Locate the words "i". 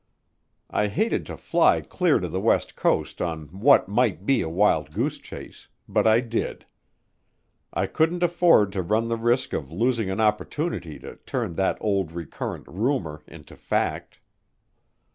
0.71-0.87, 6.07-6.21, 7.71-7.85